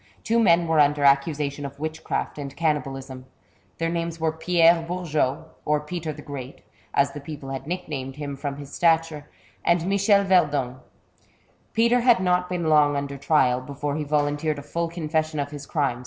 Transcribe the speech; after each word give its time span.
Two 0.23 0.39
men 0.39 0.65
were 0.65 0.79
under 0.79 1.03
accusation 1.03 1.63
of 1.63 1.77
witchcraft 1.79 2.39
and 2.39 2.55
cannibalism. 2.57 3.27
Their 3.77 3.91
names 3.91 4.19
were 4.19 4.31
Pierre 4.31 4.81
Bourgot, 4.89 5.49
or 5.63 5.79
Peter 5.79 6.11
the 6.11 6.23
Great, 6.23 6.61
as 6.91 7.11
the 7.11 7.19
people 7.19 7.49
had 7.51 7.67
nick 7.67 7.87
named 7.87 8.15
him 8.15 8.35
from 8.35 8.55
his 8.57 8.73
stature, 8.73 9.29
and 9.63 9.85
Michel 9.85 10.23
Verdung. 10.23 10.79
Peter 11.73 11.99
had 11.99 12.19
not 12.19 12.49
been 12.49 12.65
long 12.67 12.95
under 12.97 13.15
trial, 13.15 13.61
before 13.61 13.95
he 13.95 14.03
volun 14.03 14.39
teered 14.39 14.57
a 14.57 14.63
full 14.63 14.87
confession 14.89 15.39
of 15.39 15.51
his 15.51 15.67
crimes. 15.67 15.99